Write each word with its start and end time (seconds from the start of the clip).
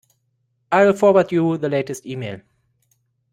I'll 0.71 0.93
forward 0.93 1.31
you 1.31 1.59
the 1.59 1.69
latest 1.69 2.07
email. 2.07 2.41